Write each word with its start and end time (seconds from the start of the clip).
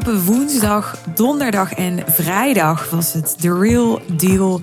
Afgelopen 0.00 0.34
woensdag, 0.34 0.98
donderdag 1.14 1.72
en 1.72 2.04
vrijdag 2.06 2.90
was 2.90 3.12
het 3.12 3.40
The 3.40 3.58
Real 3.58 4.02
Deal 4.16 4.60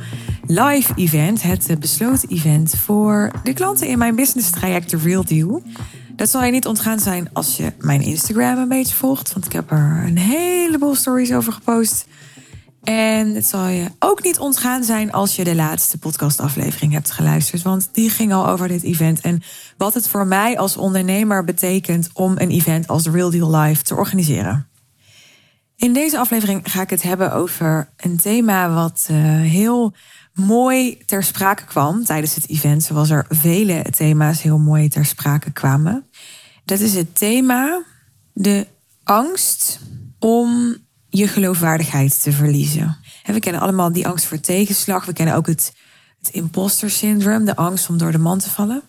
Live 0.48 0.94
Event. 0.96 1.44
Het 1.44 1.80
besloten 1.80 2.30
event 2.30 2.76
voor 2.76 3.32
de 3.44 3.54
klanten 3.54 3.88
in 3.88 3.98
mijn 3.98 4.16
business 4.16 4.50
traject 4.50 4.90
The 4.90 4.98
Real 4.98 5.26
Deal. 5.26 5.62
Dat 6.16 6.30
zal 6.30 6.44
je 6.44 6.52
niet 6.52 6.66
ontgaan 6.66 7.00
zijn 7.00 7.30
als 7.34 7.58
je 7.58 7.74
mijn 7.80 8.02
Instagram 8.02 8.58
een 8.58 8.68
beetje 8.68 8.96
volgt. 8.96 9.34
Want 9.34 9.46
ik 9.46 9.52
heb 9.52 9.72
er 9.72 10.04
een 10.06 10.18
heleboel 10.18 10.96
stories 10.96 11.34
over 11.34 11.54
gepost. 11.54 12.08
En 12.84 13.36
het 13.36 13.46
zal 13.46 13.68
je 13.68 13.86
ook 14.00 14.24
niet 14.24 14.40
ontgaan 14.40 14.84
zijn 14.84 15.12
als 15.12 15.36
je 15.36 15.44
de 15.44 15.56
laatste 15.56 15.98
podcastaflevering 15.98 16.94
hebt 16.94 17.12
geluisterd. 17.12 17.62
Want 17.62 17.90
die 17.92 18.10
ging 18.10 18.34
al 18.34 18.48
over 18.48 18.68
dit 18.68 18.84
event. 18.84 19.22
En 19.22 19.42
wat 19.78 19.94
het 19.94 20.08
voor 20.08 20.28
mij 20.28 20.58
als 20.58 20.78
ondernemer 20.78 21.44
betekent 21.44 22.10
om 22.14 22.34
een 22.38 22.50
event 22.50 22.88
als 22.88 23.08
Real 23.08 23.30
Deal 23.30 23.56
Live 23.56 23.84
te 23.84 23.96
organiseren. 23.96 24.67
In 25.78 25.94
deze 25.94 26.18
aflevering 26.18 26.72
ga 26.72 26.82
ik 26.82 26.90
het 26.90 27.02
hebben 27.02 27.34
over 27.34 27.90
een 27.98 28.18
thema 28.18 28.74
wat 28.74 29.08
uh, 29.12 29.18
heel 29.42 29.94
mooi 30.34 30.98
ter 31.06 31.24
sprake 31.24 31.66
kwam 31.66 32.04
tijdens 32.04 32.36
het 32.36 32.50
event. 32.50 32.84
Zoals 32.84 33.10
er 33.10 33.26
vele 33.30 33.86
thema's 33.92 34.42
heel 34.42 34.58
mooi 34.58 34.90
ter 34.90 35.06
sprake 35.06 35.52
kwamen. 35.52 36.06
Dat 36.66 36.80
is 36.80 36.94
het 36.94 37.16
thema 37.16 37.84
de 38.34 38.68
angst 39.04 39.80
om 40.20 40.76
je 41.10 41.28
geloofwaardigheid 41.28 42.22
te 42.22 42.32
verliezen. 42.32 42.98
En 43.24 43.34
we 43.34 43.40
kennen 43.40 43.62
allemaal 43.62 43.92
die 43.92 44.08
angst 44.08 44.26
voor 44.26 44.40
tegenslag. 44.40 45.06
We 45.06 45.14
kennen 45.14 45.36
ook 45.36 45.48
het, 45.48 45.74
het 46.20 46.30
imposter 46.30 46.90
syndroom, 46.90 47.46
de 47.46 47.56
angst 47.56 47.90
om 47.90 47.98
door 47.98 48.12
de 48.12 48.18
man 48.18 48.40
te 48.40 48.50
vallen. 48.50 48.82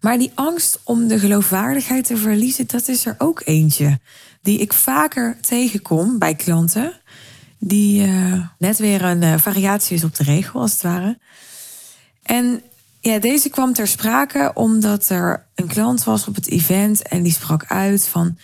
Maar 0.00 0.18
die 0.18 0.32
angst 0.34 0.80
om 0.84 1.08
de 1.08 1.18
geloofwaardigheid 1.18 2.04
te 2.04 2.16
verliezen, 2.16 2.66
dat 2.66 2.88
is 2.88 3.06
er 3.06 3.14
ook 3.18 3.42
eentje 3.44 3.98
die 4.42 4.58
ik 4.58 4.72
vaker 4.72 5.36
tegenkom 5.40 6.18
bij 6.18 6.34
klanten. 6.34 7.00
Die 7.58 8.06
uh, 8.06 8.46
net 8.58 8.78
weer 8.78 9.04
een 9.04 9.22
uh, 9.22 9.38
variatie 9.38 9.96
is 9.96 10.04
op 10.04 10.16
de 10.16 10.22
regel, 10.22 10.60
als 10.60 10.72
het 10.72 10.82
ware. 10.82 11.18
En 12.22 12.62
ja, 13.00 13.18
deze 13.18 13.48
kwam 13.48 13.72
ter 13.72 13.88
sprake 13.88 14.50
omdat 14.54 15.08
er 15.08 15.46
een 15.54 15.66
klant 15.66 16.04
was 16.04 16.26
op 16.26 16.34
het 16.34 16.48
event 16.48 17.02
en 17.02 17.22
die 17.22 17.32
sprak 17.32 17.64
uit 17.66 18.06
van 18.06 18.38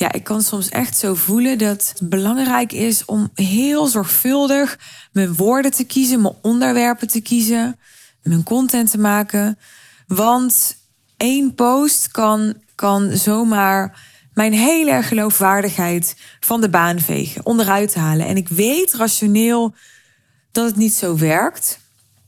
ja, 0.00 0.12
ik 0.12 0.24
kan 0.24 0.42
soms 0.42 0.68
echt 0.68 0.96
zo 0.96 1.14
voelen 1.14 1.58
dat 1.58 1.92
het 1.98 2.08
belangrijk 2.08 2.72
is 2.72 3.04
om 3.04 3.30
heel 3.34 3.86
zorgvuldig 3.86 4.78
mijn 5.12 5.34
woorden 5.34 5.70
te 5.70 5.84
kiezen, 5.84 6.20
mijn 6.20 6.34
onderwerpen 6.42 7.08
te 7.08 7.20
kiezen, 7.20 7.78
mijn 8.22 8.42
content 8.42 8.90
te 8.90 8.98
maken. 8.98 9.58
Want 10.06 10.76
één 11.16 11.54
post 11.54 12.10
kan, 12.10 12.54
kan 12.74 13.16
zomaar 13.16 14.08
mijn 14.40 14.52
hele 14.52 15.02
geloofwaardigheid 15.02 16.16
van 16.40 16.60
de 16.60 16.68
baan 16.68 17.00
vegen, 17.00 17.46
onderuit 17.46 17.94
halen. 17.94 18.26
En 18.26 18.36
ik 18.36 18.48
weet 18.48 18.94
rationeel 18.94 19.74
dat 20.52 20.66
het 20.66 20.76
niet 20.76 20.92
zo 20.92 21.16
werkt. 21.16 21.80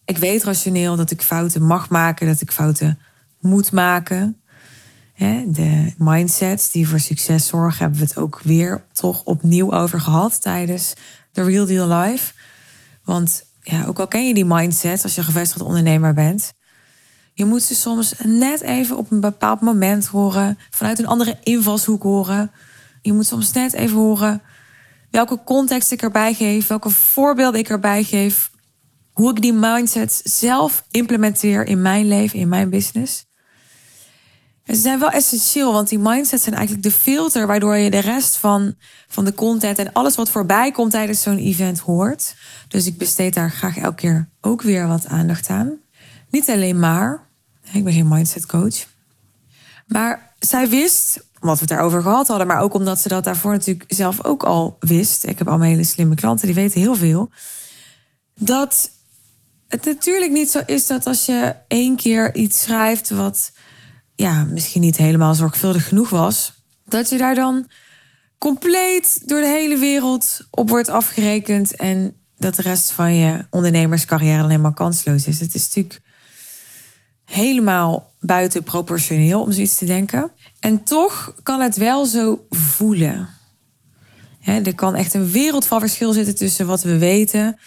Ik 0.04 0.18
weet 0.18 0.44
rationeel 0.44 0.96
dat 0.96 1.10
ik 1.10 1.22
fouten 1.22 1.62
mag 1.62 1.90
maken, 1.90 2.26
dat 2.26 2.40
ik 2.40 2.52
fouten 2.52 2.98
moet 3.40 3.72
maken 3.72 4.42
de 5.46 5.92
mindsets 5.98 6.70
die 6.70 6.88
voor 6.88 7.00
succes 7.00 7.46
zorgen, 7.46 7.78
hebben 7.78 7.98
we 7.98 8.04
het 8.04 8.16
ook 8.16 8.40
weer 8.42 8.84
toch 8.92 9.24
opnieuw 9.24 9.72
over 9.72 10.00
gehad 10.00 10.42
tijdens 10.42 10.94
de 11.32 11.42
Real 11.42 11.66
Deal 11.66 11.88
Live. 11.88 12.32
Want 13.04 13.44
ja, 13.60 13.84
ook 13.84 13.98
al 13.98 14.08
ken 14.08 14.26
je 14.26 14.34
die 14.34 14.44
mindsets 14.44 15.02
als 15.02 15.14
je 15.14 15.22
gevestigd 15.22 15.62
ondernemer 15.62 16.14
bent, 16.14 16.52
je 17.34 17.44
moet 17.44 17.62
ze 17.62 17.74
soms 17.74 18.14
net 18.24 18.60
even 18.60 18.96
op 18.96 19.10
een 19.10 19.20
bepaald 19.20 19.60
moment 19.60 20.06
horen, 20.06 20.58
vanuit 20.70 20.98
een 20.98 21.06
andere 21.06 21.38
invalshoek 21.42 22.02
horen. 22.02 22.50
Je 23.02 23.12
moet 23.12 23.26
soms 23.26 23.52
net 23.52 23.72
even 23.72 23.96
horen 23.96 24.42
welke 25.12 25.40
context 25.44 25.92
ik 25.92 26.02
erbij 26.02 26.34
geef, 26.34 26.66
welke 26.66 26.90
voorbeelden 26.90 27.60
ik 27.60 27.68
erbij 27.68 28.02
geef, 28.02 28.50
hoe 29.12 29.30
ik 29.30 29.42
die 29.42 29.52
mindset 29.52 30.20
zelf 30.24 30.84
implementeer 30.90 31.66
in 31.66 31.82
mijn 31.82 32.08
leven, 32.08 32.38
in 32.38 32.48
mijn 32.48 32.70
business. 32.70 33.24
En 34.64 34.74
ze 34.74 34.80
zijn 34.80 34.98
wel 34.98 35.10
essentieel, 35.10 35.72
want 35.72 35.88
die 35.88 35.98
mindsets 35.98 36.42
zijn 36.42 36.54
eigenlijk 36.54 36.84
de 36.84 36.90
filter 36.90 37.46
waardoor 37.46 37.76
je 37.76 37.90
de 37.90 37.98
rest 37.98 38.36
van, 38.36 38.74
van 39.08 39.24
de 39.24 39.34
content 39.34 39.78
en 39.78 39.92
alles 39.92 40.16
wat 40.16 40.30
voorbij 40.30 40.70
komt 40.70 40.90
tijdens 40.90 41.22
zo'n 41.22 41.38
event 41.38 41.78
hoort. 41.78 42.34
Dus 42.68 42.86
ik 42.86 42.98
besteed 42.98 43.34
daar 43.34 43.50
graag 43.50 43.76
elke 43.76 43.94
keer 43.94 44.28
ook 44.40 44.62
weer 44.62 44.86
wat 44.86 45.06
aandacht 45.06 45.48
aan. 45.48 45.81
Niet 46.32 46.50
alleen 46.50 46.78
maar, 46.78 47.28
ik 47.72 47.84
ben 47.84 47.92
geen 47.92 48.08
mindset 48.08 48.46
coach. 48.46 48.86
Maar 49.86 50.34
zij 50.38 50.68
wist, 50.68 51.24
omdat 51.40 51.54
we 51.54 51.60
het 51.60 51.68
daarover 51.68 52.02
gehad 52.02 52.28
hadden, 52.28 52.46
maar 52.46 52.60
ook 52.60 52.74
omdat 52.74 53.00
ze 53.00 53.08
dat 53.08 53.24
daarvoor 53.24 53.52
natuurlijk 53.52 53.92
zelf 53.92 54.24
ook 54.24 54.42
al 54.42 54.76
wist. 54.80 55.24
Ik 55.24 55.38
heb 55.38 55.48
allemaal 55.48 55.68
hele 55.68 55.84
slimme 55.84 56.14
klanten, 56.14 56.46
die 56.46 56.54
weten 56.54 56.80
heel 56.80 56.94
veel. 56.94 57.30
Dat 58.34 58.90
het 59.68 59.84
natuurlijk 59.84 60.32
niet 60.32 60.50
zo 60.50 60.60
is 60.66 60.86
dat 60.86 61.06
als 61.06 61.26
je 61.26 61.54
één 61.68 61.96
keer 61.96 62.34
iets 62.34 62.62
schrijft 62.62 63.10
wat 63.10 63.52
ja, 64.14 64.44
misschien 64.44 64.80
niet 64.80 64.96
helemaal 64.96 65.34
zorgvuldig 65.34 65.88
genoeg 65.88 66.10
was, 66.10 66.52
dat 66.84 67.08
je 67.08 67.18
daar 67.18 67.34
dan 67.34 67.68
compleet 68.38 69.28
door 69.28 69.40
de 69.40 69.46
hele 69.46 69.78
wereld 69.78 70.46
op 70.50 70.68
wordt 70.68 70.88
afgerekend 70.88 71.76
en 71.76 72.16
dat 72.36 72.54
de 72.54 72.62
rest 72.62 72.90
van 72.90 73.14
je 73.14 73.46
ondernemerscarrière 73.50 74.42
alleen 74.42 74.60
maar 74.60 74.74
kansloos 74.74 75.26
is. 75.26 75.40
Het 75.40 75.54
is 75.54 75.66
natuurlijk 75.66 76.00
helemaal 77.32 78.12
buiten 78.20 78.62
proportioneel 78.62 79.42
om 79.42 79.52
zoiets 79.52 79.76
te 79.76 79.84
denken. 79.84 80.30
En 80.60 80.82
toch 80.82 81.34
kan 81.42 81.60
het 81.60 81.76
wel 81.76 82.06
zo 82.06 82.46
voelen. 82.50 83.28
er 84.44 84.74
kan 84.74 84.94
echt 84.94 85.14
een 85.14 85.30
wereld 85.30 85.66
van 85.66 85.80
verschil 85.80 86.12
zitten 86.12 86.34
tussen 86.34 86.66
wat 86.66 86.82
we 86.82 86.98
weten 86.98 87.58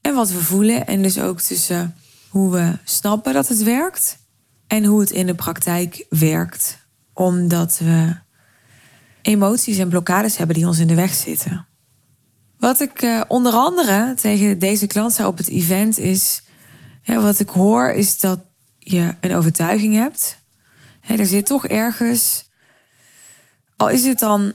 en 0.00 0.14
wat 0.14 0.30
we 0.30 0.38
voelen. 0.38 0.86
En 0.86 1.02
dus 1.02 1.18
ook 1.18 1.40
tussen 1.40 1.94
hoe 2.28 2.52
we 2.52 2.78
snappen 2.84 3.32
dat 3.32 3.48
het 3.48 3.62
werkt 3.62 4.18
en 4.66 4.84
hoe 4.84 5.00
het 5.00 5.10
in 5.10 5.26
de 5.26 5.34
praktijk 5.34 6.06
werkt, 6.08 6.78
omdat 7.12 7.78
we 7.78 8.16
emoties 9.22 9.78
en 9.78 9.88
blokkades 9.88 10.36
hebben 10.36 10.56
die 10.56 10.66
ons 10.66 10.78
in 10.78 10.86
de 10.86 10.94
weg 10.94 11.14
zitten. 11.14 11.66
Wat 12.58 12.80
ik 12.80 13.02
uh, 13.02 13.20
onder 13.28 13.52
andere 13.52 14.14
tegen 14.20 14.58
deze 14.58 14.86
klant 14.86 15.12
zei 15.12 15.28
op 15.28 15.36
het 15.36 15.48
event 15.48 15.98
is, 15.98 16.42
wat 17.04 17.40
ik 17.40 17.48
hoor 17.48 17.90
is 17.90 18.20
dat 18.20 18.38
je 18.84 19.14
een 19.20 19.34
overtuiging 19.34 19.94
hebt. 19.94 20.38
er 21.06 21.26
zit 21.26 21.46
toch 21.46 21.66
ergens, 21.66 22.48
al 23.76 23.88
is 23.88 24.04
het 24.04 24.18
dan 24.18 24.52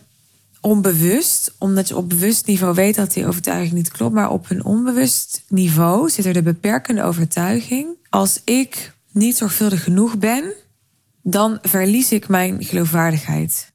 onbewust, 0.62 1.56
omdat 1.58 1.88
je 1.88 1.98
op 1.98 2.10
bewust 2.10 2.46
niveau 2.46 2.74
weet 2.74 2.96
dat 2.96 3.14
die 3.14 3.28
overtuiging 3.28 3.74
niet 3.74 3.92
klopt, 3.92 4.14
maar 4.14 4.30
op 4.30 4.50
een 4.50 4.66
onbewust 4.66 5.44
niveau 5.48 6.10
zit 6.10 6.26
er 6.26 6.34
de 6.34 6.42
beperkende 6.42 7.04
overtuiging. 7.04 7.88
Als 8.10 8.42
ik 8.44 8.94
niet 9.12 9.38
zorgvuldig 9.38 9.84
genoeg 9.84 10.18
ben, 10.18 10.54
dan 11.22 11.58
verlies 11.62 12.12
ik 12.12 12.28
mijn 12.28 12.64
geloofwaardigheid. 12.64 13.72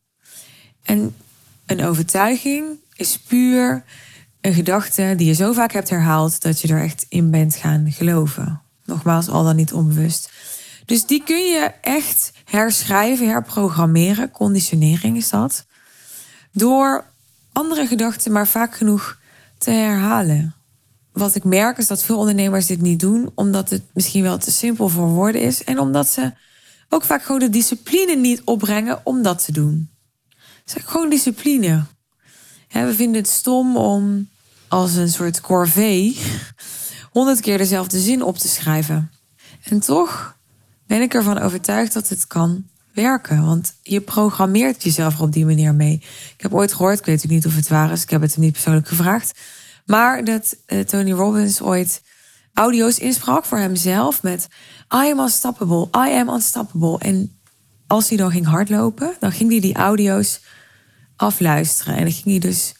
En 0.83 1.17
een 1.67 1.85
overtuiging 1.85 2.67
is 2.97 3.19
puur 3.19 3.85
een 4.41 4.55
gedachte 4.55 5.15
die 5.17 5.27
je 5.27 5.33
zo 5.33 5.53
vaak 5.53 5.73
hebt 5.73 5.91
herhaald 5.91 6.43
dat 6.43 6.61
je 6.61 6.69
er 6.69 6.83
echt 6.83 7.07
in 7.09 7.31
bent 7.31 7.57
gaan 7.57 7.93
geloven. 7.93 8.61
Nogmaals, 8.85 9.29
al 9.29 9.45
dan 9.45 9.57
niet 9.57 9.73
onbewust. 9.73 10.31
Dus 10.87 11.07
die 11.07 11.23
kun 11.25 11.47
je 11.47 11.71
echt 11.81 12.33
herschrijven, 12.45 13.29
herprogrammeren. 13.29 14.31
Conditionering 14.31 15.17
is 15.17 15.31
dat. 15.31 15.67
Door 16.53 17.05
andere 17.53 17.87
gedachten 17.87 18.33
maar 18.33 18.49
vaak 18.49 18.77
genoeg 18.77 19.19
te 19.59 19.71
herhalen 19.71 20.55
wat 21.15 21.35
ik 21.35 21.45
merk 21.45 21.79
is 21.79 21.87
dat 21.87 22.05
veel 22.05 22.19
ondernemers 22.19 22.67
dit 22.67 22.81
niet 22.81 23.01
doen, 23.01 23.31
omdat 23.35 23.71
het 23.71 23.83
misschien 23.93 24.23
wel 24.23 24.39
te 24.39 24.51
simpel 24.51 24.89
voor 24.89 25.09
woorden 25.09 25.41
is 25.41 25.65
en 25.65 25.79
omdat 25.79 26.09
ze 26.09 26.33
ook 26.89 27.05
vaak 27.05 27.23
gewoon 27.23 27.41
de 27.41 27.51
discipline 27.51 28.17
niet 28.17 28.43
opbrengen 28.45 29.01
om 29.05 29.23
dat 29.23 29.45
te 29.45 29.53
doen. 29.53 29.91
Is 30.67 30.75
gewoon 30.85 31.11
discipline. 31.11 31.85
we 32.69 32.95
vinden 32.95 33.21
het 33.21 33.31
stom 33.31 33.77
om 33.77 34.29
als 34.69 34.95
een 34.95 35.09
soort 35.09 35.41
corvée 35.41 36.17
honderd 37.11 37.41
keer 37.41 37.59
dezelfde 37.59 38.01
zin 38.01 38.23
op 38.23 38.39
te 38.39 38.49
schrijven. 38.49 39.11
En 39.63 39.81
toch 39.81 40.37
ben 40.87 41.01
ik 41.01 41.15
ervan 41.15 41.39
overtuigd 41.39 41.93
dat 41.93 42.09
het 42.09 42.27
kan 42.27 42.65
werken. 42.95 43.45
Want 43.45 43.75
je 43.83 44.01
programmeert 44.01 44.83
jezelf 44.83 45.21
op 45.21 45.33
die 45.33 45.45
manier 45.45 45.75
mee. 45.75 45.95
Ik 46.37 46.41
heb 46.43 46.55
ooit 46.55 46.73
gehoord, 46.73 46.99
ik 46.99 47.05
weet 47.05 47.29
niet 47.29 47.47
of 47.47 47.57
het 47.57 47.69
waar 47.69 47.93
is, 47.93 48.03
ik 48.03 48.11
heb 48.11 48.21
het 48.21 48.35
hem 48.35 48.45
niet 48.45 48.53
persoonlijk 48.53 48.89
gevraagd. 48.89 49.41
Maar 49.87 50.25
dat 50.25 50.57
uh, 50.67 50.81
Tony 50.81 51.13
Robbins 51.13 51.61
ooit 51.61 52.03
audio's 52.55 52.99
insprak 52.99 53.45
voor 53.45 53.59
hemzelf 53.59 54.23
met 54.23 54.49
I 54.95 55.11
am 55.11 55.19
unstoppable, 55.21 55.89
I 56.09 56.13
am 56.13 56.29
unstoppable. 56.29 56.99
En 56.99 57.39
als 57.87 58.09
hij 58.09 58.19
dan 58.19 58.31
ging 58.31 58.47
hardlopen, 58.47 59.15
dan 59.21 59.33
ging 59.33 59.51
hij 59.51 59.61
die 59.61 59.75
audio's 59.75 60.41
afluisteren. 61.17 61.95
En 61.97 62.03
dan 62.03 62.13
ging 62.13 62.25
hij 62.25 62.39
dus 62.39 62.75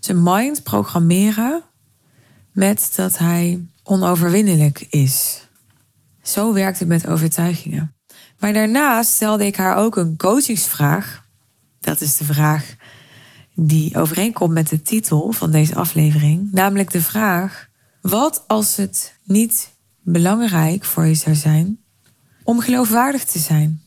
zijn 0.00 0.22
mind 0.22 0.62
programmeren 0.62 1.62
met 2.52 2.92
dat 2.94 3.18
hij 3.18 3.66
onoverwinnelijk 3.82 4.86
is. 4.90 5.47
Zo 6.28 6.52
werkt 6.52 6.78
het 6.78 6.88
met 6.88 7.06
overtuigingen. 7.06 7.94
Maar 8.38 8.52
daarnaast 8.52 9.10
stelde 9.10 9.46
ik 9.46 9.56
haar 9.56 9.76
ook 9.76 9.96
een 9.96 10.16
coachingsvraag. 10.16 11.24
Dat 11.80 12.00
is 12.00 12.16
de 12.16 12.24
vraag 12.24 12.74
die 13.54 13.96
overeenkomt 13.96 14.52
met 14.52 14.68
de 14.68 14.82
titel 14.82 15.32
van 15.32 15.50
deze 15.50 15.74
aflevering, 15.74 16.52
namelijk 16.52 16.90
de 16.90 17.02
vraag: 17.02 17.68
wat 18.00 18.44
als 18.46 18.76
het 18.76 19.18
niet 19.24 19.70
belangrijk 20.02 20.84
voor 20.84 21.06
je 21.06 21.14
zou 21.14 21.36
zijn 21.36 21.78
om 22.44 22.60
geloofwaardig 22.60 23.24
te 23.24 23.38
zijn? 23.38 23.82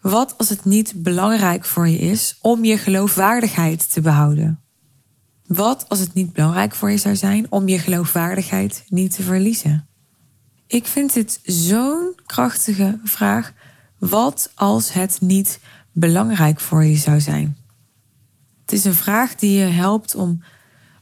Wat 0.00 0.34
als 0.38 0.48
het 0.48 0.64
niet 0.64 0.92
belangrijk 0.96 1.64
voor 1.64 1.88
je 1.88 1.98
is 1.98 2.38
om 2.40 2.64
je 2.64 2.78
geloofwaardigheid 2.78 3.92
te 3.92 4.00
behouden? 4.00 4.60
Wat 5.46 5.88
als 5.88 5.98
het 5.98 6.14
niet 6.14 6.32
belangrijk 6.32 6.74
voor 6.74 6.90
je 6.90 6.96
zou 6.96 7.16
zijn 7.16 7.46
om 7.48 7.68
je 7.68 7.78
geloofwaardigheid 7.78 8.84
niet 8.88 9.14
te 9.14 9.22
verliezen? 9.22 9.89
Ik 10.70 10.86
vind 10.86 11.12
dit 11.12 11.40
zo'n 11.42 12.14
krachtige 12.26 12.98
vraag. 13.04 13.52
Wat 13.98 14.52
als 14.54 14.92
het 14.92 15.20
niet 15.20 15.60
belangrijk 15.92 16.60
voor 16.60 16.84
je 16.84 16.96
zou 16.96 17.20
zijn? 17.20 17.56
Het 18.60 18.72
is 18.72 18.84
een 18.84 18.94
vraag 18.94 19.34
die 19.34 19.58
je 19.58 19.64
helpt 19.64 20.14
om 20.14 20.42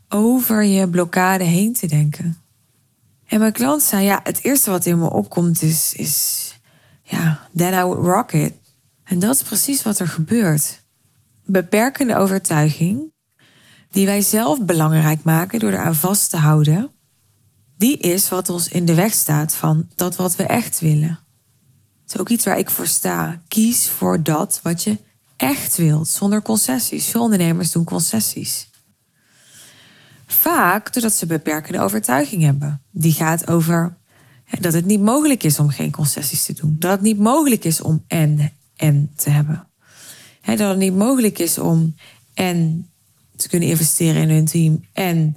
over 0.08 0.62
je 0.62 0.88
blokkade 0.88 1.44
heen 1.44 1.72
te 1.72 1.86
denken. 1.86 2.36
En 3.26 3.38
mijn 3.38 3.52
klant 3.52 3.82
zei, 3.82 4.04
ja, 4.04 4.20
het 4.22 4.44
eerste 4.44 4.70
wat 4.70 4.86
in 4.86 4.98
me 4.98 5.10
opkomt 5.10 5.62
is, 5.62 5.94
is 5.94 6.54
ja, 7.02 7.48
then 7.56 7.72
I 7.72 7.82
would 7.82 8.06
rock 8.06 8.32
it. 8.32 8.52
En 9.04 9.18
dat 9.18 9.34
is 9.34 9.42
precies 9.42 9.82
wat 9.82 9.98
er 9.98 10.08
gebeurt. 10.08 10.84
Beperkende 11.44 12.16
overtuiging, 12.16 13.12
die 13.90 14.06
wij 14.06 14.20
zelf 14.20 14.64
belangrijk 14.64 15.22
maken 15.22 15.58
door 15.58 15.72
eraan 15.72 15.94
vast 15.94 16.30
te 16.30 16.36
houden, 16.36 16.90
die 17.78 17.98
is 17.98 18.28
wat 18.28 18.48
ons 18.48 18.69
in 18.69 18.84
de 18.84 18.94
weg 18.94 19.12
staat 19.12 19.54
van 19.54 19.88
dat 19.94 20.16
wat 20.16 20.36
we 20.36 20.42
echt 20.42 20.80
willen. 20.80 21.19
Het 22.02 22.14
is 22.14 22.20
ook 22.20 22.28
iets 22.28 22.44
waar 22.44 22.58
ik 22.58 22.70
voor 22.70 22.86
sta. 22.86 23.42
Kies 23.48 23.88
voor 23.88 24.22
dat 24.22 24.60
wat 24.62 24.82
je 24.82 24.98
echt 25.36 25.76
wilt, 25.76 26.08
zonder 26.08 26.42
concessies. 26.42 27.06
Veel 27.06 27.22
ondernemers 27.22 27.72
doen 27.72 27.84
concessies. 27.84 28.70
Vaak 30.26 30.92
doordat 30.92 31.12
ze 31.12 31.26
beperkende 31.26 31.80
overtuiging 31.80 32.42
hebben. 32.42 32.82
Die 32.90 33.12
gaat 33.12 33.48
over 33.48 33.96
dat 34.60 34.72
het 34.72 34.84
niet 34.84 35.00
mogelijk 35.00 35.42
is 35.42 35.58
om 35.58 35.69
geen 35.69 35.90
concessies 35.90 36.44
te 36.44 36.52
doen. 36.52 36.76
Dat 36.78 36.90
het 36.90 37.00
niet 37.00 37.19
mogelijk 37.19 37.64
is 37.64 37.80
om 37.80 38.04
en 38.06 38.52
en 38.76 39.12
te 39.16 39.30
hebben. 39.30 39.69
dat 40.44 40.58
het 40.58 40.78
niet 40.78 40.94
mogelijk 40.94 41.38
is 41.38 41.58
om 41.58 41.94
en 42.34 42.90
te 43.36 43.48
kunnen 43.48 43.69
investeren 43.69 44.22
in 44.22 44.30
hun 44.30 44.44
team 44.44 44.84
en 44.92 45.36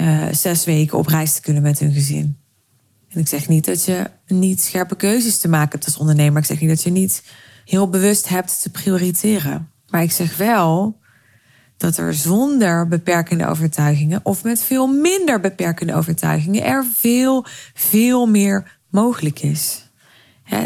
uh, 0.00 0.26
zes 0.32 0.64
weken 0.64 0.98
op 0.98 1.06
reis 1.06 1.34
te 1.34 1.40
kunnen 1.40 1.62
met 1.62 1.78
hun 1.78 1.92
gezin. 1.92 2.38
En 3.08 3.20
ik 3.20 3.28
zeg 3.28 3.48
niet 3.48 3.64
dat 3.64 3.84
je 3.84 4.10
niet 4.26 4.60
scherpe 4.60 4.96
keuzes 4.96 5.38
te 5.38 5.48
maken 5.48 5.70
hebt 5.70 5.84
als 5.84 5.96
ondernemer. 5.96 6.40
Ik 6.40 6.46
zeg 6.46 6.60
niet 6.60 6.68
dat 6.68 6.82
je 6.82 6.90
niet 6.90 7.22
heel 7.64 7.88
bewust 7.88 8.28
hebt 8.28 8.62
te 8.62 8.70
prioriteren. 8.70 9.70
Maar 9.88 10.02
ik 10.02 10.12
zeg 10.12 10.36
wel 10.36 11.00
dat 11.76 11.96
er 11.96 12.14
zonder 12.14 12.88
beperkende 12.88 13.46
overtuigingen 13.46 14.20
of 14.22 14.44
met 14.44 14.62
veel 14.62 14.86
minder 14.86 15.40
beperkende 15.40 15.94
overtuigingen 15.94 16.64
er 16.64 16.86
veel, 16.94 17.44
veel 17.74 18.26
meer 18.26 18.78
mogelijk 18.90 19.40
is. 19.40 19.90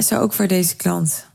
Zo 0.03 0.19
ook 0.19 0.33
voor 0.33 0.47
deze 0.47 0.77
klant. 0.77 1.29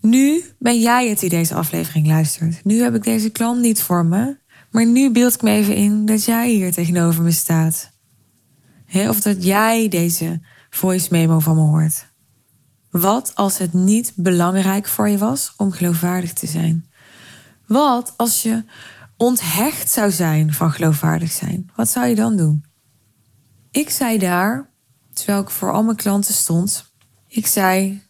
Nu 0.00 0.44
ben 0.58 0.80
jij 0.80 1.08
het 1.08 1.18
die 1.18 1.28
deze 1.28 1.54
aflevering 1.54 2.06
luistert. 2.06 2.64
Nu 2.64 2.82
heb 2.82 2.94
ik 2.94 3.02
deze 3.02 3.30
klant 3.30 3.60
niet 3.60 3.80
voor 3.80 4.04
me. 4.04 4.36
Maar 4.74 4.86
nu 4.86 5.10
beeld 5.10 5.34
ik 5.34 5.42
me 5.42 5.50
even 5.50 5.74
in 5.74 6.06
dat 6.06 6.24
jij 6.24 6.50
hier 6.50 6.72
tegenover 6.72 7.22
me 7.22 7.30
staat. 7.30 7.90
of 8.92 9.20
dat 9.20 9.44
jij 9.44 9.88
deze 9.88 10.40
voice 10.70 11.08
memo 11.10 11.38
van 11.38 11.56
me 11.56 11.62
hoort. 11.62 12.06
Wat 12.90 13.34
als 13.34 13.58
het 13.58 13.72
niet 13.72 14.12
belangrijk 14.16 14.86
voor 14.86 15.08
je 15.08 15.18
was 15.18 15.54
om 15.56 15.72
geloofwaardig 15.72 16.32
te 16.32 16.46
zijn? 16.46 16.90
Wat 17.66 18.14
als 18.16 18.42
je 18.42 18.64
onthecht 19.16 19.90
zou 19.90 20.10
zijn 20.10 20.52
van 20.52 20.72
geloofwaardig 20.72 21.32
zijn? 21.32 21.70
Wat 21.76 21.88
zou 21.88 22.06
je 22.06 22.14
dan 22.14 22.36
doen? 22.36 22.64
Ik 23.70 23.90
zei 23.90 24.18
daar, 24.18 24.70
terwijl 25.12 25.40
ik 25.40 25.50
voor 25.50 25.72
al 25.72 25.82
mijn 25.82 25.96
klanten 25.96 26.34
stond, 26.34 26.92
ik 27.28 27.46
zei: 27.46 28.02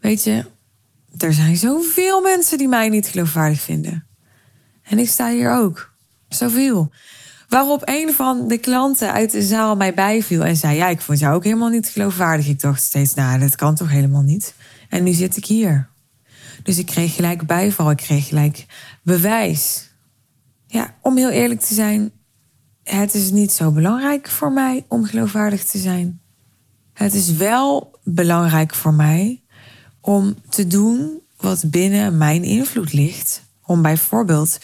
Weet 0.00 0.24
je, 0.24 0.44
er 1.18 1.32
zijn 1.32 1.56
zoveel 1.56 2.20
mensen 2.20 2.58
die 2.58 2.68
mij 2.68 2.88
niet 2.88 3.06
geloofwaardig 3.06 3.60
vinden. 3.60 4.06
En 4.84 4.98
ik 4.98 5.08
sta 5.08 5.30
hier 5.30 5.52
ook. 5.52 5.92
Zoveel. 6.28 6.90
Waarop 7.48 7.82
een 7.84 8.12
van 8.12 8.48
de 8.48 8.58
klanten 8.58 9.12
uit 9.12 9.30
de 9.30 9.42
zaal 9.42 9.76
mij 9.76 9.94
bijviel 9.94 10.44
en 10.44 10.56
zei: 10.56 10.76
Ja, 10.76 10.88
ik 10.88 11.00
vond 11.00 11.18
jou 11.18 11.34
ook 11.34 11.44
helemaal 11.44 11.68
niet 11.68 11.88
geloofwaardig. 11.88 12.46
Ik 12.46 12.60
dacht 12.60 12.82
steeds: 12.82 13.14
Nou, 13.14 13.38
dat 13.38 13.56
kan 13.56 13.74
toch 13.74 13.90
helemaal 13.90 14.22
niet. 14.22 14.54
En 14.88 15.02
nu 15.02 15.12
zit 15.12 15.36
ik 15.36 15.44
hier. 15.44 15.88
Dus 16.62 16.78
ik 16.78 16.86
kreeg 16.86 17.14
gelijk 17.14 17.46
bijval, 17.46 17.90
ik 17.90 17.96
kreeg 17.96 18.28
gelijk 18.28 18.66
bewijs. 19.02 19.90
Ja, 20.66 20.94
om 21.02 21.16
heel 21.16 21.30
eerlijk 21.30 21.60
te 21.60 21.74
zijn, 21.74 22.12
het 22.82 23.14
is 23.14 23.30
niet 23.30 23.52
zo 23.52 23.70
belangrijk 23.70 24.28
voor 24.28 24.52
mij 24.52 24.84
om 24.88 25.04
geloofwaardig 25.04 25.64
te 25.64 25.78
zijn. 25.78 26.20
Het 26.92 27.14
is 27.14 27.32
wel 27.32 27.98
belangrijk 28.02 28.74
voor 28.74 28.94
mij 28.94 29.42
om 30.00 30.34
te 30.48 30.66
doen 30.66 31.20
wat 31.36 31.70
binnen 31.70 32.18
mijn 32.18 32.42
invloed 32.42 32.92
ligt. 32.92 33.42
Om 33.66 33.82
bijvoorbeeld 33.82 34.58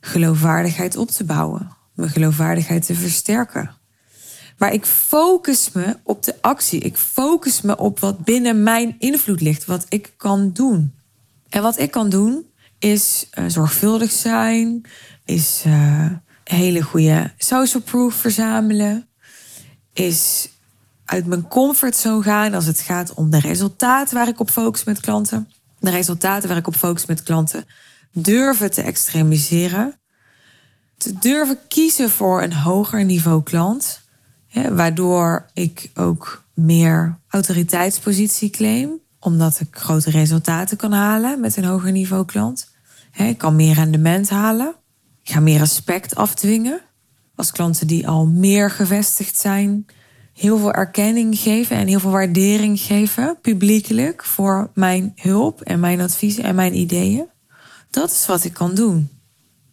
geloofwaardigheid 0.00 0.96
op 0.96 1.10
te 1.10 1.24
bouwen, 1.24 1.70
mijn 1.94 2.10
geloofwaardigheid 2.10 2.86
te 2.86 2.94
versterken. 2.94 3.70
Maar 4.58 4.72
ik 4.72 4.86
focus 4.86 5.72
me 5.72 5.96
op 6.02 6.22
de 6.22 6.34
actie. 6.40 6.80
Ik 6.80 6.96
focus 6.96 7.60
me 7.60 7.76
op 7.76 8.00
wat 8.00 8.24
binnen 8.24 8.62
mijn 8.62 8.96
invloed 8.98 9.40
ligt, 9.40 9.64
wat 9.64 9.86
ik 9.88 10.12
kan 10.16 10.52
doen. 10.52 10.94
En 11.48 11.62
wat 11.62 11.78
ik 11.78 11.90
kan 11.90 12.08
doen 12.08 12.46
is 12.78 13.28
uh, 13.38 13.44
zorgvuldig 13.48 14.10
zijn, 14.10 14.80
is 15.24 15.62
uh, 15.66 16.10
hele 16.44 16.82
goede 16.82 17.32
social 17.38 17.82
proof 17.82 18.14
verzamelen, 18.14 19.08
is 19.92 20.48
uit 21.04 21.26
mijn 21.26 21.48
comfortzone 21.48 22.22
gaan 22.22 22.54
als 22.54 22.66
het 22.66 22.80
gaat 22.80 23.14
om 23.14 23.30
de 23.30 23.40
resultaten 23.40 24.14
waar 24.14 24.28
ik 24.28 24.40
op 24.40 24.50
focus 24.50 24.84
met 24.84 25.00
klanten. 25.00 25.50
De 25.78 25.90
resultaten 25.90 26.48
waar 26.48 26.58
ik 26.58 26.66
op 26.66 26.76
focus 26.76 27.06
met 27.06 27.22
klanten 27.22 27.64
durven 28.22 28.70
te 28.70 28.82
extremiseren. 28.82 30.00
Te 30.96 31.18
durven 31.18 31.58
kiezen 31.68 32.10
voor 32.10 32.42
een 32.42 32.52
hoger 32.52 33.04
niveau 33.04 33.42
klant. 33.42 34.00
Hè, 34.46 34.74
waardoor 34.74 35.46
ik 35.52 35.90
ook 35.94 36.44
meer 36.54 37.18
autoriteitspositie 37.28 38.50
claim. 38.50 39.00
Omdat 39.20 39.60
ik 39.60 39.76
grote 39.76 40.10
resultaten 40.10 40.76
kan 40.76 40.92
halen 40.92 41.40
met 41.40 41.56
een 41.56 41.64
hoger 41.64 41.92
niveau 41.92 42.24
klant. 42.24 42.74
Hè, 43.10 43.24
ik 43.24 43.38
kan 43.38 43.56
meer 43.56 43.74
rendement 43.74 44.30
halen. 44.30 44.74
Ik 45.22 45.32
ga 45.32 45.40
meer 45.40 45.58
respect 45.58 46.14
afdwingen. 46.14 46.80
Als 47.34 47.52
klanten 47.52 47.86
die 47.86 48.08
al 48.08 48.26
meer 48.26 48.70
gevestigd 48.70 49.36
zijn, 49.36 49.86
heel 50.32 50.58
veel 50.58 50.72
erkenning 50.72 51.38
geven 51.38 51.76
en 51.76 51.86
heel 51.86 52.00
veel 52.00 52.10
waardering 52.10 52.80
geven, 52.80 53.38
publiekelijk, 53.40 54.24
voor 54.24 54.70
mijn 54.74 55.12
hulp 55.14 55.60
en 55.60 55.80
mijn 55.80 56.00
adviezen 56.00 56.44
en 56.44 56.54
mijn 56.54 56.78
ideeën. 56.78 57.34
Dat 57.90 58.10
is 58.10 58.26
wat 58.26 58.44
ik 58.44 58.52
kan 58.52 58.74
doen. 58.74 59.10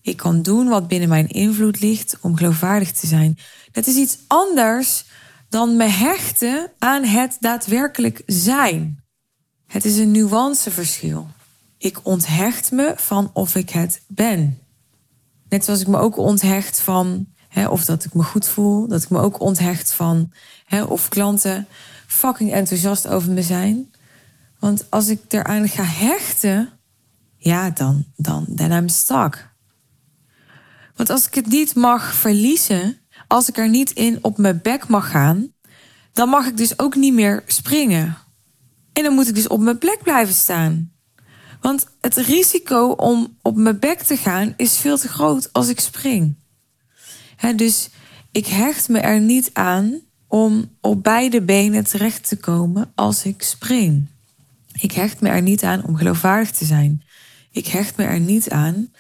Ik 0.02 0.18
kan 0.18 0.42
doen 0.42 0.68
wat 0.68 0.88
binnen 0.88 1.10
mijn 1.10 1.28
invloed 1.28 1.80
ligt 1.80 2.18
om 2.22 2.36
geloofwaardig 2.36 2.92
te 2.92 3.08
zijn. 3.08 3.38
Dat 3.72 3.88
is 3.88 3.96
iets 3.96 4.18
anders 4.28 5.06
dan 5.50 5.78
me 5.78 5.88
hechten 5.88 6.72
aan 6.80 7.04
het 7.04 7.38
daadwerkelijk 7.40 8.22
zijn. 8.26 9.04
Het 9.68 9.86
is 9.86 9.98
een 9.98 10.12
nuanceverschil. 10.12 11.28
Ik 11.78 12.00
onthecht 12.04 12.72
me 12.72 12.94
van 12.96 13.30
of 13.34 13.56
ik 13.56 13.70
het 13.70 14.02
ben. 14.08 14.60
Net 15.50 15.66
zoals 15.66 15.82
ik 15.82 15.88
me 15.88 15.98
ook 15.98 16.18
onthecht 16.18 16.80
van 16.80 17.28
of 17.70 17.86
dat 17.86 18.04
ik 18.04 18.14
me 18.14 18.24
goed 18.24 18.48
voel. 18.48 18.88
Dat 18.88 19.04
ik 19.04 19.10
me 19.10 19.20
ook 19.20 19.40
onthecht 19.40 19.94
van 19.94 20.32
of 20.88 21.10
klanten 21.10 21.68
fucking 22.08 22.54
enthousiast 22.54 23.08
over 23.08 23.32
me 23.32 23.42
zijn. 23.42 23.94
Want 24.60 24.86
als 24.90 25.08
ik 25.08 25.20
eraan 25.28 25.70
ga 25.70 25.84
hechten, 25.84 26.70
ja, 27.44 27.70
dan, 27.70 28.06
dan 28.16 28.48
then 28.56 28.72
I'm 28.72 28.90
stuck. 28.90 29.52
Want 30.96 31.10
als 31.10 31.28
ik 31.28 31.34
het 31.34 31.48
niet 31.48 31.76
mag 31.76 32.14
verliezen, 32.14 32.98
als 33.28 33.50
ik 33.50 33.58
er 33.58 33.70
niet 33.70 33.92
in 33.92 34.20
op 34.22 34.38
mijn 34.38 34.60
bek 34.62 34.88
mag 34.88 35.12
gaan, 35.12 35.54
dan 36.14 36.30
mag 36.30 36.48
ik 36.48 36.58
dus 36.58 36.80
ook 36.80 36.96
niet 36.96 37.14
meer 37.14 37.44
springen. 37.48 38.18
En 38.94 39.04
dan 39.04 39.14
moet 39.14 39.28
ik 39.28 39.36
dus 39.36 39.48
op 39.48 39.60
mijn 39.60 39.78
plek 39.78 40.00
blijven 40.04 40.34
staan. 40.34 40.92
Want 41.62 41.88
het 42.02 42.16
risico 42.16 42.88
om 42.88 43.38
op 43.42 43.56
mijn 43.56 43.80
bek 43.80 44.02
te 44.02 44.18
gaan 44.18 44.54
is 44.58 44.78
veel 44.78 44.98
te 44.98 45.08
groot 45.08 45.54
als 45.54 45.70
ik 45.70 45.80
spring 45.80 46.42
dus 47.52 47.90
ik 48.32 48.48
hecht 48.48 48.90
me 48.90 49.00
er 49.00 49.20
niet 49.20 49.50
aan 49.54 50.00
om 50.28 50.70
op 50.82 51.04
beide 51.04 51.42
benen 51.42 51.84
terecht 51.84 52.28
te 52.28 52.36
komen 52.36 52.92
als 52.96 53.26
ik 53.26 53.42
spring. 53.42 54.08
Ik 54.80 54.92
hecht 54.92 55.22
me 55.22 55.30
er 55.30 55.42
niet 55.42 55.64
aan 55.64 55.84
om 55.86 55.96
geloofwaardig 55.96 56.52
te 56.52 56.66
zijn. 56.66 57.03
Ik 57.54 57.68
hecht 57.68 57.98
me 57.98 58.04
er 58.04 58.20
niet 58.20 58.50
aan 58.50 58.92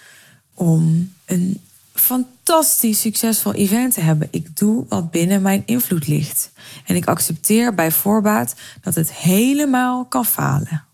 om 0.54 1.14
een 1.26 1.62
fantastisch 1.94 3.02
succesvol 3.02 3.54
event 3.54 3.94
te 3.94 4.02
hebben. 4.02 4.28
Ik 4.32 4.58
doe 4.58 4.86
wat 4.88 5.12
binnen 5.12 5.42
mijn 5.42 5.64
invloed 5.66 6.08
ligt. 6.08 6.52
En 6.86 6.96
ik 6.96 7.06
accepteer 7.06 7.74
bij 7.74 7.92
voorbaat 7.92 8.56
dat 8.82 8.96
het 8.96 9.14
helemaal 9.14 10.06
kan 10.06 10.26
falen. 10.26 10.86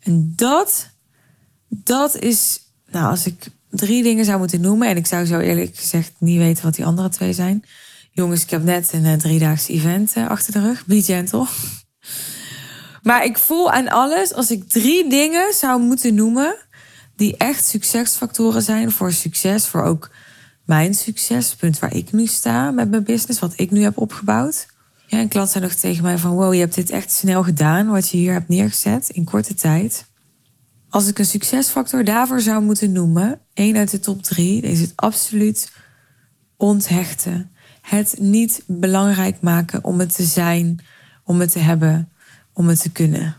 En 0.00 0.32
dat, 0.36 0.90
dat 1.68 2.16
is, 2.16 2.60
nou, 2.90 3.10
als 3.10 3.26
ik 3.26 3.46
drie 3.70 4.02
dingen 4.02 4.24
zou 4.24 4.38
moeten 4.38 4.60
noemen, 4.60 4.88
en 4.88 4.96
ik 4.96 5.06
zou 5.06 5.24
zo 5.24 5.38
eerlijk 5.38 5.76
gezegd 5.76 6.12
niet 6.18 6.38
weten 6.38 6.64
wat 6.64 6.74
die 6.74 6.86
andere 6.86 7.08
twee 7.08 7.32
zijn. 7.32 7.64
Jongens, 8.12 8.42
ik 8.42 8.50
heb 8.50 8.62
net 8.62 8.92
een 8.92 9.04
uh, 9.04 9.12
driedaagse 9.12 9.72
event 9.72 10.16
uh, 10.16 10.28
achter 10.28 10.52
de 10.52 10.60
rug. 10.60 10.86
Be 10.86 11.02
gentle. 11.02 11.46
Maar 13.02 13.24
ik 13.24 13.38
voel 13.38 13.70
aan 13.70 13.88
alles, 13.88 14.32
als 14.32 14.50
ik 14.50 14.68
drie 14.68 15.08
dingen 15.08 15.54
zou 15.54 15.82
moeten 15.82 16.14
noemen, 16.14 16.56
die 17.16 17.36
echt 17.36 17.66
succesfactoren 17.66 18.62
zijn 18.62 18.90
voor 18.90 19.12
succes, 19.12 19.66
voor 19.66 19.82
ook 19.82 20.10
mijn 20.64 20.94
succes, 20.94 21.54
punt 21.54 21.78
waar 21.78 21.94
ik 21.94 22.12
nu 22.12 22.26
sta 22.26 22.70
met 22.70 22.90
mijn 22.90 23.04
business, 23.04 23.40
wat 23.40 23.52
ik 23.56 23.70
nu 23.70 23.82
heb 23.82 23.98
opgebouwd. 23.98 24.66
Ja, 25.06 25.18
een 25.18 25.28
klant 25.28 25.50
zei 25.50 25.64
nog 25.64 25.74
tegen 25.74 26.02
mij 26.02 26.18
van, 26.18 26.30
wow, 26.30 26.54
je 26.54 26.60
hebt 26.60 26.74
dit 26.74 26.90
echt 26.90 27.12
snel 27.12 27.42
gedaan, 27.42 27.86
wat 27.86 28.08
je 28.08 28.16
hier 28.16 28.32
hebt 28.32 28.48
neergezet 28.48 29.08
in 29.08 29.24
korte 29.24 29.54
tijd. 29.54 30.06
Als 30.88 31.08
ik 31.08 31.18
een 31.18 31.26
succesfactor 31.26 32.04
daarvoor 32.04 32.40
zou 32.40 32.62
moeten 32.62 32.92
noemen, 32.92 33.40
één 33.54 33.76
uit 33.76 33.90
de 33.90 34.00
top 34.00 34.22
drie, 34.22 34.62
is 34.62 34.80
het 34.80 34.92
absoluut 34.96 35.72
onthechten. 36.56 37.50
Het 37.80 38.14
niet 38.18 38.62
belangrijk 38.66 39.40
maken 39.40 39.84
om 39.84 39.98
het 39.98 40.14
te 40.14 40.22
zijn, 40.22 40.84
om 41.24 41.40
het 41.40 41.52
te 41.52 41.58
hebben, 41.58 42.12
om 42.52 42.68
het 42.68 42.82
te 42.82 42.90
kunnen. 42.90 43.36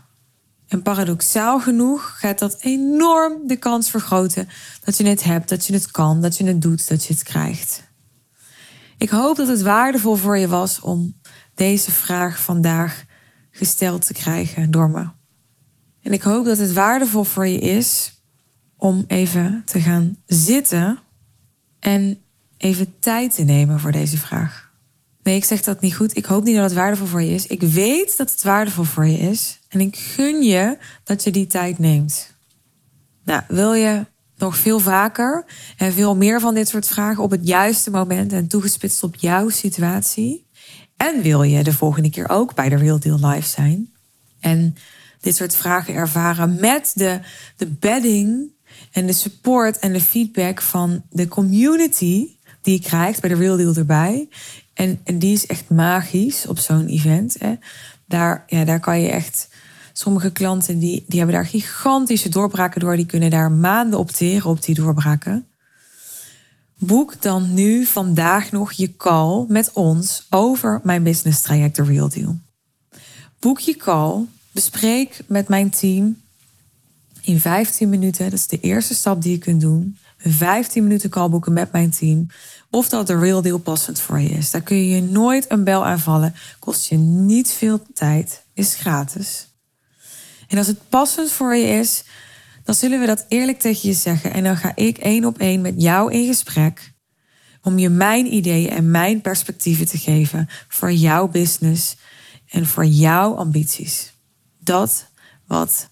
En 0.67 0.81
paradoxaal 0.81 1.59
genoeg 1.59 2.19
gaat 2.19 2.39
dat 2.39 2.57
enorm 2.59 3.47
de 3.47 3.55
kans 3.55 3.89
vergroten 3.89 4.49
dat 4.83 4.97
je 4.97 5.07
het 5.07 5.23
hebt, 5.23 5.49
dat 5.49 5.65
je 5.65 5.73
het 5.73 5.91
kan, 5.91 6.21
dat 6.21 6.37
je 6.37 6.45
het 6.45 6.61
doet, 6.61 6.87
dat 6.87 7.05
je 7.05 7.13
het 7.13 7.23
krijgt. 7.23 7.83
Ik 8.97 9.09
hoop 9.09 9.35
dat 9.35 9.47
het 9.47 9.61
waardevol 9.61 10.15
voor 10.15 10.37
je 10.37 10.47
was 10.47 10.79
om 10.79 11.15
deze 11.53 11.91
vraag 11.91 12.39
vandaag 12.39 13.03
gesteld 13.51 14.05
te 14.05 14.13
krijgen 14.13 14.71
door 14.71 14.89
me. 14.89 15.07
En 16.01 16.13
ik 16.13 16.21
hoop 16.21 16.45
dat 16.45 16.57
het 16.57 16.73
waardevol 16.73 17.23
voor 17.23 17.47
je 17.47 17.59
is 17.59 18.21
om 18.77 19.03
even 19.07 19.61
te 19.65 19.81
gaan 19.81 20.17
zitten 20.25 20.99
en 21.79 22.21
even 22.57 22.99
tijd 22.99 23.35
te 23.35 23.43
nemen 23.43 23.79
voor 23.79 23.91
deze 23.91 24.17
vraag. 24.17 24.71
Nee, 25.23 25.35
ik 25.35 25.45
zeg 25.45 25.61
dat 25.61 25.81
niet 25.81 25.95
goed. 25.95 26.17
Ik 26.17 26.25
hoop 26.25 26.43
niet 26.43 26.55
dat 26.55 26.63
het 26.63 26.73
waardevol 26.73 27.07
voor 27.07 27.21
je 27.21 27.33
is. 27.33 27.47
Ik 27.47 27.61
weet 27.61 28.17
dat 28.17 28.31
het 28.31 28.43
waardevol 28.43 28.83
voor 28.83 29.05
je 29.05 29.17
is. 29.17 29.59
En 29.75 29.81
ik 29.81 29.95
gun 29.95 30.43
je 30.43 30.77
dat 31.03 31.23
je 31.23 31.31
die 31.31 31.47
tijd 31.47 31.79
neemt. 31.79 32.33
Nou, 33.23 33.41
wil 33.47 33.73
je 33.73 34.05
nog 34.37 34.57
veel 34.57 34.79
vaker 34.79 35.45
en 35.77 35.93
veel 35.93 36.15
meer 36.15 36.39
van 36.39 36.53
dit 36.53 36.67
soort 36.67 36.87
vragen 36.87 37.23
op 37.23 37.31
het 37.31 37.47
juiste 37.47 37.91
moment 37.91 38.33
en 38.33 38.47
toegespitst 38.47 39.03
op 39.03 39.15
jouw 39.15 39.49
situatie? 39.49 40.47
En 40.97 41.21
wil 41.21 41.43
je 41.43 41.63
de 41.63 41.73
volgende 41.73 42.09
keer 42.09 42.29
ook 42.29 42.55
bij 42.55 42.69
de 42.69 42.75
Real 42.75 42.99
Deal 42.99 43.19
Live 43.29 43.47
zijn? 43.47 43.93
En 44.39 44.75
dit 45.19 45.35
soort 45.35 45.55
vragen 45.55 45.93
ervaren 45.93 46.59
met 46.59 46.91
de, 46.93 47.19
de 47.55 47.67
bedding 47.67 48.51
en 48.91 49.05
de 49.05 49.13
support 49.13 49.79
en 49.79 49.93
de 49.93 50.01
feedback 50.01 50.61
van 50.61 51.03
de 51.09 51.27
community 51.27 52.27
die 52.61 52.73
je 52.73 52.81
krijgt 52.81 53.21
bij 53.21 53.29
de 53.29 53.35
Real 53.35 53.57
Deal 53.57 53.75
erbij. 53.75 54.29
En, 54.73 54.99
en 55.03 55.19
die 55.19 55.33
is 55.33 55.45
echt 55.45 55.69
magisch 55.69 56.47
op 56.47 56.59
zo'n 56.59 56.87
event. 56.87 57.35
Hè. 57.39 57.55
Daar, 58.07 58.43
ja, 58.47 58.65
daar 58.65 58.79
kan 58.79 59.01
je 59.01 59.09
echt. 59.09 59.53
Sommige 59.97 60.31
klanten 60.31 60.79
die, 60.79 61.03
die 61.07 61.17
hebben 61.17 61.35
daar 61.35 61.45
gigantische 61.45 62.29
doorbraken 62.29 62.81
door. 62.81 62.95
Die 62.95 63.05
kunnen 63.05 63.29
daar 63.29 63.51
maanden 63.51 63.99
op 63.99 64.11
teren 64.11 64.49
op 64.49 64.63
die 64.63 64.75
doorbraken. 64.75 65.47
Boek 66.77 67.21
dan 67.21 67.53
nu 67.53 67.85
vandaag 67.85 68.51
nog 68.51 68.71
je 68.71 68.95
call 68.95 69.45
met 69.47 69.73
ons 69.73 70.25
over 70.29 70.79
mijn 70.83 71.03
business 71.03 71.41
traject 71.41 71.75
The 71.75 71.83
Real 71.83 72.09
Deal. 72.09 72.37
Boek 73.39 73.59
je 73.59 73.75
call, 73.75 74.25
bespreek 74.51 75.19
met 75.27 75.47
mijn 75.47 75.69
team 75.69 76.21
in 77.21 77.39
15 77.39 77.89
minuten. 77.89 78.23
Dat 78.23 78.39
is 78.39 78.47
de 78.47 78.59
eerste 78.59 78.95
stap 78.95 79.21
die 79.21 79.31
je 79.31 79.37
kunt 79.37 79.61
doen. 79.61 79.97
15 80.17 80.83
minuten 80.83 81.09
call 81.09 81.29
boeken 81.29 81.53
met 81.53 81.71
mijn 81.71 81.89
team. 81.89 82.27
Of 82.69 82.89
dat 82.89 83.07
de 83.07 83.17
real 83.17 83.41
deal 83.41 83.57
passend 83.57 83.99
voor 83.99 84.19
je 84.19 84.29
is. 84.29 84.51
Daar 84.51 84.61
kun 84.61 84.77
je 84.77 84.95
je 84.95 85.01
nooit 85.01 85.51
een 85.51 85.63
bel 85.63 85.85
aanvallen. 85.85 86.35
Kost 86.59 86.89
je 86.89 86.97
niet 86.97 87.51
veel 87.51 87.81
tijd. 87.93 88.43
Is 88.53 88.75
gratis. 88.75 89.47
En 90.47 90.57
als 90.57 90.67
het 90.67 90.89
passend 90.89 91.31
voor 91.31 91.55
je 91.55 91.67
is, 91.67 92.03
dan 92.63 92.75
zullen 92.75 92.99
we 92.99 93.05
dat 93.05 93.25
eerlijk 93.27 93.59
tegen 93.59 93.89
je 93.89 93.95
zeggen. 93.95 94.33
En 94.33 94.43
dan 94.43 94.57
ga 94.57 94.71
ik 94.75 94.97
één 94.97 95.25
op 95.25 95.37
één 95.37 95.61
met 95.61 95.73
jou 95.77 96.11
in 96.11 96.27
gesprek. 96.27 96.93
Om 97.61 97.79
je 97.79 97.89
mijn 97.89 98.33
ideeën 98.33 98.69
en 98.69 98.91
mijn 98.91 99.21
perspectieven 99.21 99.85
te 99.85 99.97
geven 99.97 100.49
voor 100.67 100.91
jouw 100.91 101.27
business 101.27 101.95
en 102.49 102.65
voor 102.65 102.85
jouw 102.85 103.35
ambities. 103.35 104.13
Dat 104.59 105.07
wat 105.47 105.89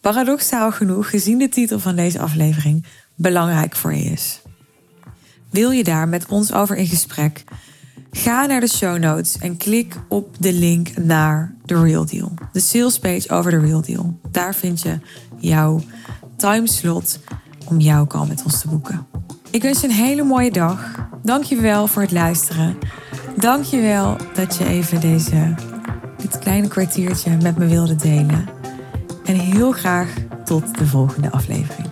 paradoxaal 0.00 0.72
genoeg, 0.72 1.10
gezien 1.10 1.38
de 1.38 1.48
titel 1.48 1.78
van 1.78 1.96
deze 1.96 2.18
aflevering, 2.18 2.86
belangrijk 3.14 3.76
voor 3.76 3.94
je 3.94 4.04
is. 4.04 4.40
Wil 5.50 5.70
je 5.70 5.84
daar 5.84 6.08
met 6.08 6.26
ons 6.26 6.52
over 6.52 6.76
in 6.76 6.86
gesprek? 6.86 7.44
Ga 8.14 8.46
naar 8.46 8.60
de 8.60 8.68
show 8.68 8.98
notes 8.98 9.38
en 9.38 9.56
klik 9.56 9.96
op 10.08 10.36
de 10.38 10.52
link 10.52 10.96
naar 10.96 11.54
The 11.64 11.82
Real 11.82 12.06
Deal. 12.06 12.32
De 12.52 12.60
sales 12.60 12.98
page 12.98 13.30
over 13.30 13.50
The 13.50 13.58
Real 13.58 13.80
Deal. 13.80 14.18
Daar 14.30 14.54
vind 14.54 14.82
je 14.82 14.98
jouw 15.36 15.80
timeslot 16.36 17.18
om 17.68 17.80
jouw 17.80 18.06
call 18.06 18.26
met 18.26 18.44
ons 18.44 18.60
te 18.60 18.68
boeken. 18.68 19.06
Ik 19.50 19.62
wens 19.62 19.80
je 19.80 19.86
een 19.86 19.92
hele 19.92 20.22
mooie 20.22 20.50
dag. 20.50 21.08
Dank 21.22 21.44
je 21.44 21.56
wel 21.56 21.86
voor 21.86 22.02
het 22.02 22.12
luisteren. 22.12 22.76
Dank 23.36 23.64
je 23.64 23.80
wel 23.80 24.16
dat 24.34 24.56
je 24.56 24.64
even 24.64 25.00
deze, 25.00 25.54
dit 26.16 26.38
kleine 26.38 26.68
kwartiertje 26.68 27.36
met 27.42 27.58
me 27.58 27.66
wilde 27.66 27.96
delen. 27.96 28.48
En 29.24 29.34
heel 29.34 29.72
graag 29.72 30.08
tot 30.44 30.78
de 30.78 30.86
volgende 30.86 31.30
aflevering. 31.30 31.91